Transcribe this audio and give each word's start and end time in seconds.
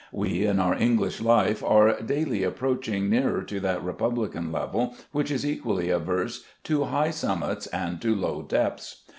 We 0.11 0.47
in 0.47 0.59
our 0.59 0.73
English 0.73 1.21
life 1.21 1.63
are 1.63 2.01
daily 2.01 2.41
approaching 2.41 3.07
nearer 3.07 3.43
to 3.43 3.59
that 3.59 3.83
republican 3.83 4.51
level 4.51 4.95
which 5.11 5.29
is 5.29 5.45
equally 5.45 5.91
averse 5.91 6.43
to 6.63 6.85
high 6.85 7.11
summits 7.11 7.67
and 7.67 8.01
to 8.01 8.15
low 8.15 8.41
depths. 8.41 9.03